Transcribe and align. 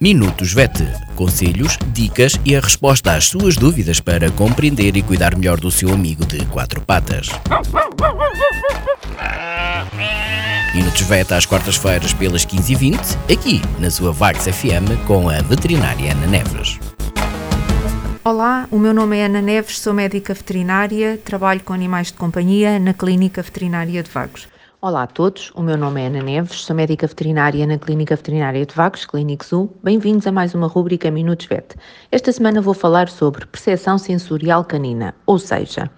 Minutos 0.00 0.52
VET. 0.52 0.86
Conselhos, 1.16 1.76
dicas 1.88 2.38
e 2.44 2.54
a 2.54 2.60
resposta 2.60 3.14
às 3.14 3.24
suas 3.24 3.56
dúvidas 3.56 3.98
para 3.98 4.30
compreender 4.30 4.96
e 4.96 5.02
cuidar 5.02 5.36
melhor 5.36 5.58
do 5.58 5.72
seu 5.72 5.92
amigo 5.92 6.24
de 6.24 6.46
quatro 6.46 6.80
patas. 6.80 7.28
Minutos 10.72 11.00
VET 11.00 11.34
às 11.34 11.44
quartas-feiras 11.46 12.12
pelas 12.12 12.46
15h20, 12.46 13.32
aqui 13.32 13.60
na 13.80 13.90
sua 13.90 14.12
Vax 14.12 14.44
FM 14.44 15.04
com 15.04 15.28
a 15.28 15.42
veterinária 15.42 16.12
Ana 16.12 16.28
Neves. 16.28 16.78
Olá, 18.22 18.68
o 18.70 18.78
meu 18.78 18.94
nome 18.94 19.18
é 19.18 19.24
Ana 19.24 19.42
Neves, 19.42 19.80
sou 19.80 19.92
médica 19.92 20.32
veterinária, 20.32 21.18
trabalho 21.24 21.60
com 21.64 21.72
animais 21.72 22.08
de 22.08 22.12
companhia 22.12 22.78
na 22.78 22.94
Clínica 22.94 23.42
Veterinária 23.42 24.00
de 24.00 24.10
Vagos. 24.10 24.46
Olá 24.80 25.02
a 25.02 25.06
todos, 25.08 25.50
o 25.56 25.60
meu 25.60 25.76
nome 25.76 26.00
é 26.00 26.06
Ana 26.06 26.22
Neves, 26.22 26.60
sou 26.60 26.76
médica 26.76 27.04
veterinária 27.04 27.66
na 27.66 27.76
Clínica 27.76 28.14
Veterinária 28.14 28.64
de 28.64 28.72
Vagos, 28.72 29.04
Clínico 29.04 29.44
Zoo. 29.44 29.76
Bem-vindos 29.82 30.24
a 30.24 30.30
mais 30.30 30.54
uma 30.54 30.68
rúbrica 30.68 31.10
Minutos 31.10 31.46
Vet. 31.46 31.74
Esta 32.12 32.30
semana 32.30 32.60
vou 32.60 32.74
falar 32.74 33.08
sobre 33.08 33.44
percepção 33.46 33.98
sensorial 33.98 34.64
canina, 34.64 35.16
ou 35.26 35.36
seja, 35.36 35.90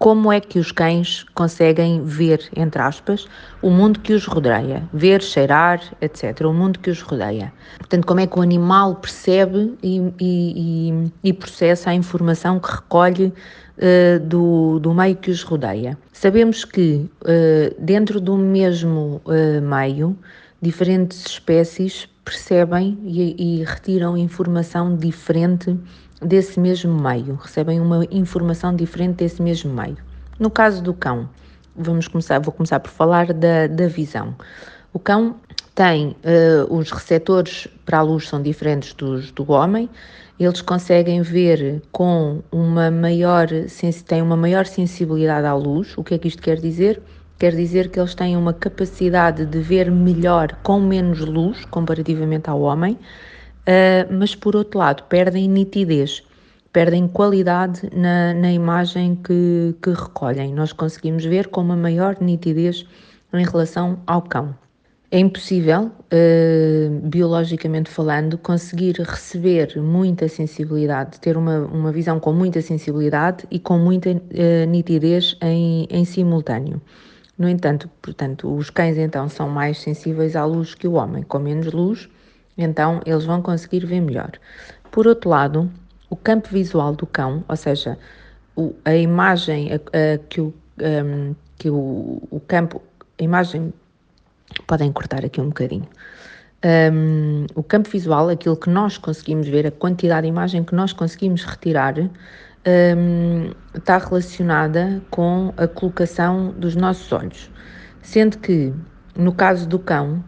como 0.00 0.32
é 0.32 0.40
que 0.40 0.58
os 0.58 0.72
cães 0.72 1.26
conseguem 1.34 2.02
ver, 2.02 2.48
entre 2.56 2.80
aspas, 2.80 3.28
o 3.60 3.68
mundo 3.68 4.00
que 4.00 4.14
os 4.14 4.24
rodeia, 4.24 4.82
ver, 4.94 5.20
cheirar, 5.20 5.78
etc., 6.00 6.40
o 6.46 6.54
mundo 6.54 6.78
que 6.78 6.88
os 6.88 7.02
rodeia. 7.02 7.52
Portanto, 7.76 8.06
como 8.06 8.18
é 8.18 8.26
que 8.26 8.38
o 8.38 8.40
animal 8.40 8.94
percebe 8.94 9.76
e, 9.82 10.00
e, 10.18 11.12
e 11.22 11.32
processa 11.34 11.90
a 11.90 11.94
informação 11.94 12.58
que 12.58 12.72
recolhe 12.72 13.26
uh, 13.26 14.20
do, 14.20 14.78
do 14.78 14.94
meio 14.94 15.16
que 15.16 15.30
os 15.30 15.42
rodeia. 15.42 15.98
Sabemos 16.14 16.64
que 16.64 17.06
uh, 17.20 17.74
dentro 17.78 18.22
do 18.22 18.38
mesmo 18.38 19.20
uh, 19.26 19.60
meio, 19.60 20.16
diferentes 20.62 21.26
espécies 21.26 22.08
percebem 22.24 22.98
e, 23.04 23.60
e 23.60 23.64
retiram 23.64 24.16
informação 24.16 24.96
diferente 24.96 25.76
desse 26.20 26.60
mesmo 26.60 26.92
meio, 27.00 27.34
recebem 27.34 27.80
uma 27.80 28.04
informação 28.10 28.74
diferente 28.74 29.16
desse 29.16 29.40
mesmo 29.40 29.72
meio. 29.72 29.96
No 30.38 30.50
caso 30.50 30.82
do 30.82 30.94
cão, 30.94 31.28
vamos 31.74 32.08
começar, 32.08 32.38
vou 32.38 32.52
começar 32.52 32.80
por 32.80 32.90
falar 32.90 33.32
da, 33.32 33.66
da 33.66 33.88
visão. 33.88 34.34
O 34.92 34.98
cão 34.98 35.36
tem 35.74 36.08
uh, 36.08 36.74
os 36.74 36.90
receptores 36.90 37.68
para 37.86 37.98
a 37.98 38.02
luz 38.02 38.28
são 38.28 38.42
diferentes 38.42 38.92
dos 38.92 39.30
do 39.30 39.50
homem, 39.50 39.88
eles 40.38 40.62
conseguem 40.62 41.20
ver 41.20 41.82
com 41.92 42.42
uma 42.50 42.90
maior 42.90 43.46
têm 44.06 44.22
uma 44.22 44.36
maior 44.36 44.64
sensibilidade 44.64 45.46
à 45.46 45.54
luz. 45.54 45.92
O 45.98 46.02
que 46.02 46.14
é 46.14 46.18
que 46.18 46.28
isto 46.28 46.40
quer 46.40 46.58
dizer? 46.58 47.00
Quer 47.38 47.54
dizer 47.54 47.90
que 47.90 48.00
eles 48.00 48.14
têm 48.14 48.36
uma 48.36 48.54
capacidade 48.54 49.44
de 49.44 49.60
ver 49.60 49.90
melhor 49.90 50.56
com 50.62 50.80
menos 50.80 51.20
luz 51.20 51.64
comparativamente 51.66 52.48
ao 52.48 52.62
homem 52.62 52.98
uh, 53.66 54.12
mas 54.12 54.34
por 54.34 54.56
outro 54.56 54.78
lado 54.78 55.02
perdem 55.04 55.48
nitidez, 55.48 56.22
perdem 56.72 57.08
qualidade 57.08 57.88
na, 57.94 58.34
na 58.34 58.52
imagem 58.52 59.16
que, 59.16 59.74
que 59.82 59.90
recolhem. 59.90 60.54
Nós 60.54 60.72
conseguimos 60.72 61.24
ver 61.24 61.48
com 61.48 61.60
uma 61.60 61.76
maior 61.76 62.16
nitidez 62.20 62.86
em 63.32 63.44
relação 63.44 63.98
ao 64.06 64.22
cão. 64.22 64.54
É 65.12 65.18
impossível, 65.18 65.90
uh, 65.90 67.00
biologicamente 67.08 67.90
falando, 67.90 68.38
conseguir 68.38 68.94
receber 69.00 69.76
muita 69.80 70.28
sensibilidade, 70.28 71.18
ter 71.18 71.36
uma, 71.36 71.58
uma 71.66 71.90
visão 71.90 72.20
com 72.20 72.32
muita 72.32 72.62
sensibilidade 72.62 73.44
e 73.50 73.58
com 73.58 73.76
muita 73.76 74.10
uh, 74.10 74.66
nitidez 74.68 75.36
em, 75.42 75.88
em 75.90 76.04
simultâneo. 76.04 76.80
No 77.36 77.48
entanto, 77.48 77.90
portanto, 78.00 78.54
os 78.54 78.70
cães 78.70 78.98
então 78.98 79.28
são 79.28 79.48
mais 79.48 79.78
sensíveis 79.78 80.36
à 80.36 80.44
luz 80.44 80.76
que 80.76 80.86
o 80.86 80.92
homem, 80.92 81.24
com 81.24 81.40
menos 81.40 81.72
luz, 81.72 82.08
então 82.56 83.00
eles 83.06 83.24
vão 83.24 83.40
conseguir 83.42 83.84
ver 83.86 84.00
melhor. 84.00 84.32
Por 84.90 85.06
outro 85.06 85.30
lado, 85.30 85.70
o 86.08 86.16
campo 86.16 86.48
visual 86.48 86.94
do 86.94 87.06
cão, 87.06 87.44
ou 87.48 87.56
seja, 87.56 87.96
o, 88.56 88.74
a 88.84 88.94
imagem 88.94 89.70
a, 89.72 89.76
a, 89.76 90.18
que, 90.28 90.40
o, 90.40 90.52
um, 90.80 91.34
que 91.56 91.70
o, 91.70 92.22
o 92.30 92.40
campo, 92.46 92.82
a 93.18 93.22
imagem, 93.22 93.72
podem 94.66 94.92
cortar 94.92 95.24
aqui 95.24 95.40
um 95.40 95.48
bocadinho. 95.48 95.88
Um, 96.62 97.46
o 97.54 97.62
campo 97.62 97.88
visual, 97.88 98.28
aquilo 98.28 98.56
que 98.56 98.68
nós 98.68 98.98
conseguimos 98.98 99.48
ver, 99.48 99.66
a 99.66 99.70
quantidade 99.70 100.22
de 100.22 100.28
imagem 100.28 100.62
que 100.62 100.74
nós 100.74 100.92
conseguimos 100.92 101.44
retirar, 101.44 101.94
um, 101.98 103.52
está 103.74 103.96
relacionada 103.96 105.00
com 105.10 105.54
a 105.56 105.66
colocação 105.66 106.52
dos 106.52 106.76
nossos 106.76 107.10
olhos. 107.12 107.50
Sendo 108.02 108.38
que, 108.38 108.74
no 109.16 109.32
caso 109.32 109.66
do 109.66 109.78
cão, 109.78 110.22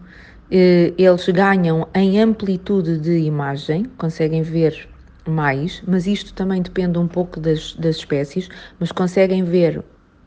eles 0.55 1.27
ganham 1.29 1.89
em 1.95 2.21
amplitude 2.21 2.99
de 2.99 3.19
imagem, 3.21 3.87
conseguem 3.97 4.43
ver 4.43 4.87
mais, 5.27 5.83
mas 5.87 6.07
isto 6.07 6.35
também 6.35 6.61
depende 6.61 6.99
um 6.99 7.09
pouco 7.09 7.41
das, 7.41 7.75
das 7.75 7.97
espécies, 7.97 8.51
mas 8.79 8.93
conseguem 8.93 9.45
ver 9.45 9.83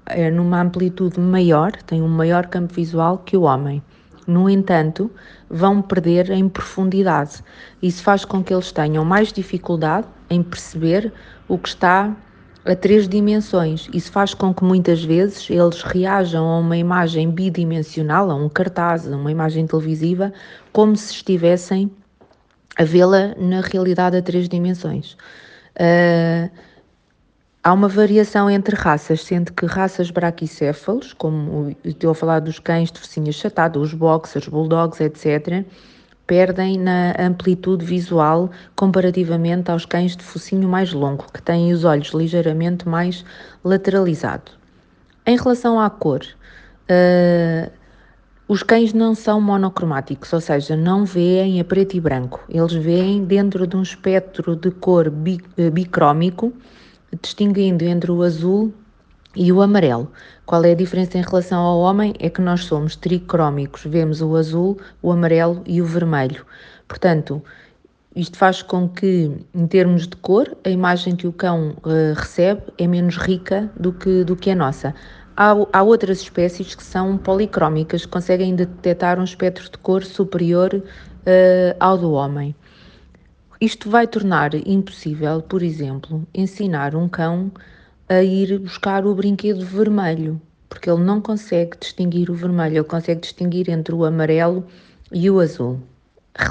é, 0.08 0.32
numa 0.32 0.62
amplitude 0.62 1.20
maior, 1.20 1.72
têm 1.84 2.02
um 2.02 2.08
maior 2.08 2.48
campo 2.48 2.74
visual 2.74 3.20
que 3.20 3.38
o 3.38 3.42
homem. 3.42 3.84
No 4.26 4.50
entanto, 4.50 5.12
vão 5.48 5.82
perder 5.82 6.32
em 6.32 6.50
profundidade. 6.50 7.44
Isso 7.82 8.02
faz 8.02 8.26
com 8.26 8.44
que 8.44 8.52
eles 8.52 8.72
tenham 8.72 9.06
mais 9.06 9.32
dificuldade 9.32 10.08
em 10.30 10.42
perceber 10.42 11.14
o 11.48 11.58
que 11.60 11.70
está 11.70 12.16
a 12.66 12.76
três 12.76 13.08
dimensões. 13.08 13.88
Isso 13.94 14.12
faz 14.12 14.34
com 14.34 14.54
que 14.54 14.64
muitas 14.64 15.04
vezes 15.04 15.48
eles 15.50 15.82
reajam 15.84 16.46
a 16.46 16.60
uma 16.60 16.76
imagem 16.76 17.30
bidimensional, 17.30 18.32
a 18.32 18.36
um 18.36 18.50
cartaz, 18.50 19.12
a 19.12 19.16
uma 19.16 19.32
imagem 19.32 19.68
televisiva, 19.68 20.34
como 20.74 20.96
se 20.96 21.14
estivessem 21.14 21.92
a 22.76 22.84
vê-la 22.84 23.36
na 23.38 23.62
realidade 23.62 24.18
a 24.18 24.22
três 24.22 24.50
dimensões. 24.50 25.14
Uh, 25.76 26.50
há 27.64 27.72
uma 27.72 27.88
variação 27.88 28.50
entre 28.50 28.76
raças, 28.76 29.22
sendo 29.22 29.54
que 29.54 29.66
raças 29.66 30.10
braquicéfalos, 30.10 31.14
como 31.14 31.76
estou 31.84 32.12
a 32.12 32.16
falar 32.16 32.40
dos 32.40 32.60
cães 32.60 32.92
de 32.92 33.00
focinho 33.00 33.30
achatado, 33.30 33.80
os 33.80 33.94
boxers, 33.94 34.48
bulldogs, 34.48 35.00
etc., 35.00 35.64
perdem 36.28 36.78
na 36.78 37.14
amplitude 37.20 37.86
visual 37.86 38.50
comparativamente 38.76 39.70
aos 39.72 39.86
cães 39.86 40.16
de 40.16 40.24
focinho 40.24 40.68
mais 40.68 40.94
longo, 40.94 41.26
que 41.32 41.42
têm 41.42 41.72
os 41.72 41.84
olhos 41.84 42.10
ligeiramente 42.10 42.88
mais 42.88 43.24
lateralizados. 43.64 44.58
Em 45.26 45.38
relação 45.38 45.80
à 45.80 45.90
cor, 45.90 46.22
uh, 46.90 47.72
os 48.48 48.62
cães 48.62 48.94
não 48.94 49.16
são 49.16 49.42
monocromáticos, 49.42 50.32
ou 50.32 50.40
seja, 50.40 50.76
não 50.76 51.04
veem 51.04 51.60
a 51.60 51.64
preto 51.64 51.98
e 51.98 52.00
branco. 52.00 52.44
Eles 52.48 52.74
veem 52.74 53.26
dentro 53.26 53.66
de 53.66 53.76
um 53.76 53.82
espectro 53.82 54.56
de 54.56 54.70
cor 54.70 55.12
eh, 55.58 55.70
bicrómico, 55.72 56.54
distinguindo 57.24 57.84
entre 57.84 58.12
o 58.12 58.22
azul 58.22 58.72
e 59.36 59.52
o 59.52 59.62
amarelo. 59.62 60.12
Qual 60.46 60.64
é 60.64 60.72
a 60.72 60.76
diferença 60.76 61.18
em 61.18 61.22
relação 61.22 61.62
ao 61.62 61.80
homem? 61.80 62.14
É 62.20 62.30
que 62.30 62.42
nós 62.42 62.64
somos 62.66 62.96
tricrómicos, 62.96 63.84
vemos 63.86 64.22
o 64.22 64.36
azul, 64.36 64.78
o 65.02 65.12
amarelo 65.12 65.62
e 65.66 65.82
o 65.82 65.86
vermelho. 65.86 66.46
Portanto, 66.88 67.42
isto 68.16 68.38
faz 68.38 68.62
com 68.62 68.88
que, 68.88 69.32
em 69.54 69.68
termos 69.68 70.08
de 70.08 70.16
cor, 70.16 70.56
a 70.64 70.70
imagem 70.70 71.16
que 71.16 71.28
o 71.28 71.34
cão 71.34 71.76
uh, 71.84 72.14
recebe 72.16 72.62
é 72.78 72.88
menos 72.88 73.18
rica 73.18 73.70
do 73.78 73.92
que, 73.92 74.24
do 74.24 74.36
que 74.36 74.52
a 74.52 74.56
nossa. 74.56 74.96
Há, 75.36 75.54
há, 75.74 75.84
outras 75.84 76.22
espécies 76.22 76.76
que 76.76 76.84
são 76.84 77.18
policrómicas, 77.18 78.06
que 78.06 78.12
conseguem 78.12 78.56
detectar 78.56 79.20
um 79.20 79.24
espectro 79.26 79.70
de 79.70 79.78
cor 79.80 80.04
superior 80.06 80.74
uh, 80.76 81.76
ao 81.78 81.98
do 81.98 82.14
homem. 82.14 82.56
Isto 83.60 83.90
vai 83.90 84.08
tornar 84.08 84.54
impossível, 84.66 85.42
por 85.42 85.62
exemplo, 85.62 86.26
ensinar 86.34 86.96
um 86.96 87.10
cão 87.10 87.52
a 88.08 88.22
ir 88.22 88.60
buscar 88.60 89.06
o 89.06 89.16
brinquedo 89.16 89.66
vermelho, 89.66 90.42
porque 90.70 90.90
ele 90.90 91.04
não 91.04 91.20
consegue 91.20 91.78
distinguir 91.80 92.30
o 92.30 92.36
vermelho, 92.36 92.78
ele 92.78 92.84
consegue 92.84 93.22
distinguir 93.22 93.70
entre 93.70 93.96
o 93.96 94.06
amarelo 94.06 94.66
e 95.12 95.30
o 95.30 95.40
azul. 95.40 95.80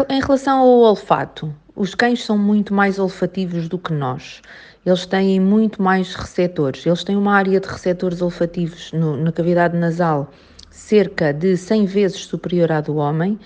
Em 0.08 0.20
relação 0.20 0.60
ao 0.60 0.68
olfato, 0.68 1.54
os 1.76 1.94
cães 1.94 2.24
são 2.24 2.38
muito 2.38 2.72
mais 2.72 2.98
olfativos 2.98 3.68
do 3.68 3.78
que 3.78 3.92
nós. 3.92 4.40
Eles 4.86 5.06
têm 5.06 5.40
muito 5.40 5.82
mais 5.82 6.14
receptores. 6.14 6.84
Eles 6.86 7.04
têm 7.04 7.16
uma 7.16 7.34
área 7.34 7.60
de 7.60 7.68
receptores 7.68 8.22
olfativos 8.22 8.92
no, 8.92 9.16
na 9.16 9.32
cavidade 9.32 9.76
nasal 9.76 10.30
cerca 10.70 11.32
de 11.32 11.56
100 11.56 11.86
vezes 11.86 12.20
superior 12.24 12.70
à 12.72 12.80
do 12.80 12.96
homem 12.96 13.38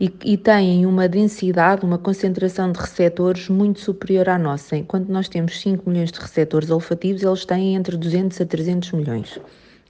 e, 0.00 0.12
e 0.24 0.36
têm 0.36 0.86
uma 0.86 1.08
densidade, 1.08 1.84
uma 1.84 1.98
concentração 1.98 2.72
de 2.72 2.80
receptores 2.80 3.48
muito 3.48 3.80
superior 3.80 4.28
à 4.28 4.38
nossa. 4.38 4.76
Enquanto 4.76 5.08
nós 5.08 5.28
temos 5.28 5.60
5 5.60 5.88
milhões 5.88 6.10
de 6.10 6.18
receptores 6.18 6.70
olfativos, 6.70 7.22
eles 7.22 7.44
têm 7.44 7.76
entre 7.76 7.96
200 7.96 8.40
a 8.40 8.46
300 8.46 8.92
milhões. 8.92 9.38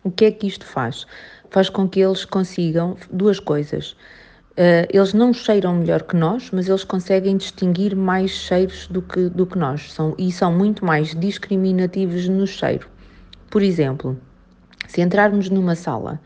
O 0.02 0.10
que 0.10 0.26
é 0.26 0.30
que 0.30 0.46
isto 0.46 0.66
faz? 0.66 1.06
Faz 1.50 1.70
com 1.70 1.88
que 1.88 2.00
eles 2.00 2.24
consigam 2.24 2.96
duas 3.10 3.40
coisas. 3.40 3.96
Uh, 4.52 4.86
eles 4.92 5.14
não 5.14 5.32
cheiram 5.32 5.74
melhor 5.74 6.02
que 6.02 6.14
nós, 6.14 6.50
mas 6.52 6.68
eles 6.68 6.84
conseguem 6.84 7.36
distinguir 7.36 7.96
mais 7.96 8.30
cheiros 8.30 8.86
do 8.86 9.02
que, 9.02 9.28
do 9.30 9.46
que 9.46 9.58
nós 9.58 9.92
são, 9.92 10.14
e 10.16 10.30
são 10.30 10.52
muito 10.52 10.84
mais 10.84 11.14
discriminativos 11.14 12.28
no 12.28 12.46
cheiro. 12.46 12.86
Por 13.50 13.62
exemplo, 13.62 14.16
se 14.86 15.00
entrarmos 15.00 15.48
numa 15.48 15.74
sala 15.74 16.20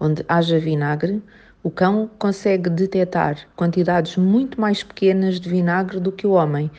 onde 0.00 0.24
haja 0.28 0.58
vinagre, 0.58 1.22
O 1.64 1.70
cão 1.70 2.10
consegue 2.18 2.68
detectar 2.68 3.38
quantidades 3.56 4.18
muito 4.18 4.60
mais 4.60 4.82
pequenas 4.82 5.40
de 5.40 5.48
vinagre 5.48 5.98
do 5.98 6.12
que 6.12 6.26
o 6.26 6.32
homem. 6.32 6.70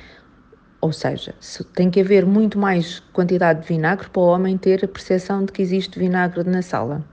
Ou 0.80 0.94
seja, 0.94 1.34
tem 1.74 1.90
que 1.90 2.00
haver 2.00 2.24
muito 2.24 2.60
mais 2.60 3.00
quantidade 3.12 3.64
de 3.64 3.68
vinagre 3.68 4.08
para 4.08 4.22
o 4.22 4.28
homem 4.28 4.56
ter 4.58 4.86
a 4.86 4.88
percepção 4.88 5.44
de 5.44 5.52
que 5.52 5.64
existe 5.64 5.98
vinagre 5.98 6.48
na 6.48 6.62
sala. 6.62 7.04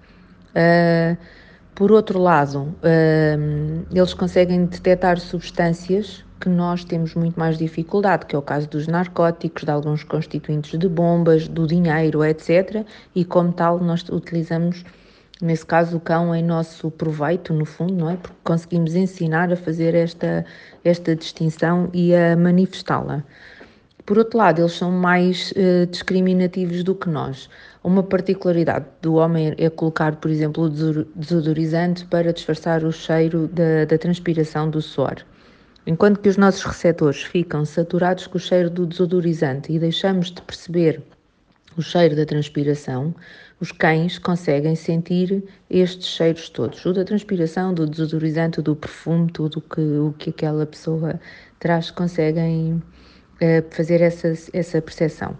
Uh, 0.50 1.16
por 1.74 1.90
outro 1.90 2.18
lado, 2.18 2.74
uh, 2.84 3.86
eles 3.90 4.12
conseguem 4.12 4.66
detectar 4.66 5.18
substâncias 5.18 6.22
que 6.38 6.50
nós 6.50 6.84
temos 6.84 7.14
muito 7.14 7.40
mais 7.40 7.56
dificuldade, 7.56 8.26
que 8.26 8.36
é 8.36 8.38
o 8.38 8.42
caso 8.42 8.68
dos 8.68 8.86
narcóticos, 8.86 9.64
de 9.64 9.70
alguns 9.70 10.04
constituintes 10.04 10.78
de 10.78 10.88
bombas, 10.90 11.48
do 11.48 11.66
dinheiro, 11.66 12.22
etc. 12.22 12.84
E 13.14 13.24
como 13.24 13.50
tal, 13.50 13.78
nós 13.78 14.06
utilizamos, 14.10 14.84
nesse 15.42 15.66
caso, 15.66 15.96
o 15.96 16.00
cão 16.00 16.34
em 16.34 16.42
nosso 16.42 16.90
proveito, 16.90 17.52
no 17.52 17.64
fundo, 17.64 17.92
não 17.92 18.10
é? 18.10 18.16
Porque 18.16 18.36
conseguimos 18.44 18.94
ensinar 18.94 19.52
a 19.52 19.56
fazer 19.56 19.94
esta, 19.94 20.46
esta 20.84 21.16
distinção 21.16 21.90
e 21.92 22.14
a 22.14 22.36
manifestá-la. 22.36 23.24
Por 24.06 24.18
outro 24.18 24.38
lado, 24.38 24.62
eles 24.62 24.72
são 24.72 24.90
mais 24.90 25.52
uh, 25.52 25.86
discriminativos 25.86 26.82
do 26.82 26.94
que 26.94 27.08
nós. 27.08 27.48
Uma 27.84 28.02
particularidade 28.02 28.86
do 29.00 29.14
homem 29.14 29.54
é 29.58 29.68
colocar, 29.68 30.16
por 30.16 30.30
exemplo, 30.30 30.64
o 30.64 30.70
desodorizante 31.16 32.04
para 32.06 32.32
disfarçar 32.32 32.84
o 32.84 32.92
cheiro 32.92 33.48
da, 33.48 33.84
da 33.84 33.98
transpiração 33.98 34.70
do 34.70 34.80
suor. 34.80 35.16
Enquanto 35.86 36.20
que 36.20 36.28
os 36.28 36.36
nossos 36.36 36.62
receptores 36.64 37.22
ficam 37.22 37.64
saturados 37.64 38.28
com 38.28 38.38
o 38.38 38.40
cheiro 38.40 38.70
do 38.70 38.86
desodorizante 38.86 39.72
e 39.72 39.78
deixamos 39.78 40.30
de 40.30 40.40
perceber 40.42 41.02
o 41.76 41.82
cheiro 41.82 42.14
da 42.14 42.24
transpiração, 42.26 43.14
os 43.60 43.70
cães 43.72 44.18
conseguem 44.18 44.74
sentir 44.74 45.44
estes 45.70 46.08
cheiros 46.08 46.48
todos, 46.48 46.84
o 46.84 46.92
da 46.92 47.04
transpiração, 47.04 47.72
do 47.72 47.86
desodorizante, 47.86 48.60
do 48.60 48.74
perfume, 48.74 49.30
tudo 49.30 49.60
que, 49.60 49.80
o 49.80 50.14
que 50.18 50.30
aquela 50.30 50.66
pessoa 50.66 51.20
traz, 51.58 51.90
conseguem 51.90 52.74
uh, 52.74 53.64
fazer 53.70 54.00
essa, 54.00 54.32
essa 54.52 54.82
percepção. 54.82 55.36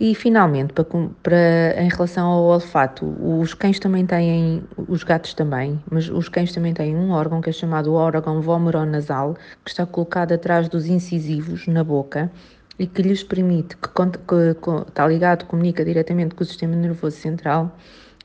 E 0.00 0.14
finalmente, 0.14 0.72
para, 0.72 0.84
para, 0.84 1.82
em 1.82 1.88
relação 1.88 2.28
ao 2.28 2.44
olfato, 2.44 3.04
os 3.40 3.52
cães 3.52 3.80
também 3.80 4.06
têm, 4.06 4.62
os 4.86 5.02
gatos 5.02 5.34
também, 5.34 5.82
mas 5.90 6.08
os 6.08 6.28
cães 6.28 6.52
também 6.52 6.72
têm 6.72 6.94
um 6.94 7.10
órgão 7.10 7.40
que 7.40 7.50
é 7.50 7.52
chamado 7.52 7.94
órgão 7.94 8.40
vomeronasal, 8.40 9.34
que 9.64 9.70
está 9.70 9.84
colocado 9.84 10.30
atrás 10.32 10.68
dos 10.68 10.86
incisivos 10.86 11.66
na 11.66 11.82
boca 11.82 12.30
e 12.78 12.86
que 12.86 13.02
lhes 13.02 13.22
permite, 13.22 13.76
que, 13.76 13.88
que, 13.88 14.54
que 14.54 14.70
está 14.88 15.06
ligado, 15.06 15.46
comunica 15.46 15.84
diretamente 15.84 16.34
com 16.34 16.42
o 16.42 16.46
sistema 16.46 16.76
nervoso 16.76 17.16
central 17.16 17.76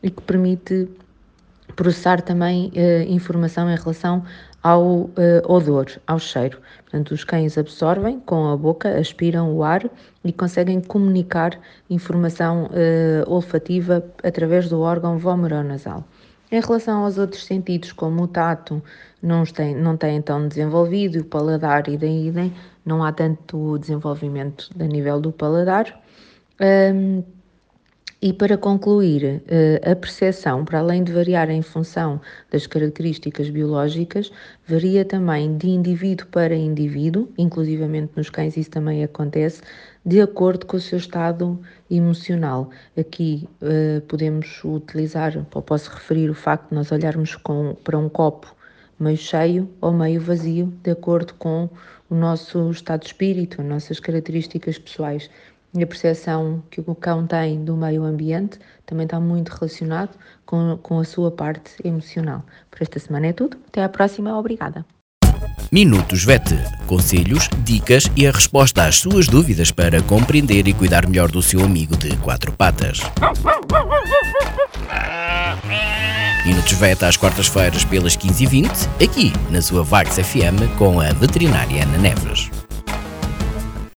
e 0.01 0.11
que 0.11 0.21
permite 0.21 0.87
processar 1.75 2.21
também 2.21 2.71
uh, 2.75 3.11
informação 3.11 3.69
em 3.69 3.75
relação 3.75 4.23
ao 4.61 4.81
uh, 4.83 5.11
odor, 5.45 5.87
ao 6.07 6.19
cheiro. 6.19 6.59
Portanto, 6.83 7.11
os 7.11 7.23
cães 7.23 7.57
absorvem 7.57 8.19
com 8.19 8.49
a 8.49 8.55
boca, 8.55 8.97
aspiram 8.97 9.53
o 9.53 9.63
ar 9.63 9.89
e 10.23 10.31
conseguem 10.31 10.79
comunicar 10.79 11.59
informação 11.89 12.65
uh, 12.65 13.29
olfativa 13.29 14.03
através 14.23 14.69
do 14.69 14.79
órgão 14.79 15.17
vomeronasal. 15.17 16.05
Em 16.51 16.61
relação 16.61 17.03
aos 17.03 17.17
outros 17.17 17.45
sentidos, 17.45 17.91
como 17.91 18.23
o 18.23 18.27
tato, 18.27 18.81
não 19.21 19.43
tem, 19.43 19.75
não 19.75 19.97
tem 19.97 20.21
tão 20.21 20.47
desenvolvido, 20.47 21.21
o 21.21 21.25
paladar 21.25 21.89
e 21.89 21.97
daí 21.97 22.27
idem, 22.27 22.53
não 22.85 23.03
há 23.03 23.11
tanto 23.11 23.77
desenvolvimento 23.79 24.69
a 24.79 24.83
nível 24.83 25.19
do 25.19 25.31
paladar. 25.31 26.01
Um, 26.61 27.23
e 28.25 28.31
para 28.31 28.57
concluir, 28.57 29.43
eh, 29.49 29.81
a 29.83 29.93
percepção, 29.97 30.63
para 30.63 30.79
além 30.79 31.03
de 31.03 31.11
variar 31.11 31.49
em 31.49 31.61
função 31.61 32.21
das 32.49 32.65
características 32.65 33.49
biológicas, 33.49 34.31
varia 34.65 35.03
também 35.03 35.57
de 35.57 35.67
indivíduo 35.67 36.27
para 36.27 36.55
indivíduo, 36.55 37.27
inclusivamente 37.37 38.13
nos 38.15 38.29
cães 38.29 38.55
isso 38.55 38.69
também 38.69 39.03
acontece, 39.03 39.61
de 40.05 40.21
acordo 40.21 40.65
com 40.65 40.77
o 40.77 40.79
seu 40.79 40.99
estado 40.99 41.59
emocional. 41.91 42.69
Aqui 42.97 43.45
uh, 43.61 43.99
podemos 44.07 44.63
utilizar, 44.63 45.45
ou 45.53 45.61
posso 45.61 45.91
referir 45.91 46.29
o 46.29 46.33
facto 46.33 46.69
de 46.69 46.75
nós 46.75 46.93
olharmos 46.93 47.35
com, 47.35 47.75
para 47.83 47.97
um 47.97 48.07
copo 48.07 48.55
meio 49.03 49.17
cheio 49.17 49.69
ou 49.81 49.91
meio 49.91 50.21
vazio, 50.21 50.73
de 50.81 50.91
acordo 50.91 51.33
com 51.35 51.69
o 52.09 52.15
nosso 52.15 52.71
estado 52.71 53.01
de 53.01 53.07
espírito, 53.07 53.61
as 53.61 53.67
nossas 53.67 53.99
características 53.99 54.77
pessoais. 54.77 55.29
E 55.75 55.83
a 55.83 55.87
percepção 55.87 56.63
que 56.69 56.83
o 56.85 56.95
cão 56.95 57.25
tem 57.25 57.65
do 57.65 57.75
meio 57.75 58.03
ambiente 58.03 58.59
também 58.85 59.05
está 59.05 59.19
muito 59.19 59.49
relacionado 59.49 60.11
com, 60.45 60.77
com 60.83 60.99
a 60.99 61.03
sua 61.03 61.31
parte 61.31 61.71
emocional. 61.83 62.43
Por 62.69 62.81
esta 62.81 62.99
semana 62.99 63.27
é 63.27 63.33
tudo. 63.33 63.57
Até 63.67 63.83
à 63.83 63.89
próxima. 63.89 64.37
Obrigada. 64.37 64.85
Minutos 65.71 66.23
VET. 66.23 66.53
Conselhos, 66.85 67.49
dicas 67.63 68.03
e 68.15 68.27
a 68.27 68.31
resposta 68.31 68.85
às 68.85 68.97
suas 68.97 69.27
dúvidas 69.27 69.71
para 69.71 70.01
compreender 70.03 70.67
e 70.67 70.73
cuidar 70.73 71.07
melhor 71.07 71.31
do 71.31 71.41
seu 71.41 71.63
amigo 71.63 71.97
de 71.97 72.15
quatro 72.17 72.51
patas. 72.51 72.99
Minutos 76.45 76.73
VET 76.73 77.01
às 77.03 77.15
quartas-feiras 77.15 77.85
pelas 77.85 78.17
15h20, 78.17 78.89
aqui 79.01 79.31
na 79.49 79.61
sua 79.61 79.81
Vax 79.81 80.17
FM 80.17 80.75
com 80.77 80.99
a 80.99 81.13
veterinária 81.13 81.83
Ana 81.83 81.97
Neves. 81.97 82.62